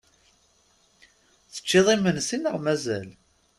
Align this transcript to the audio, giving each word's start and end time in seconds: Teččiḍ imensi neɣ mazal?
Teččiḍ 1.53 1.87
imensi 1.95 2.37
neɣ 2.37 2.55
mazal? 2.65 3.09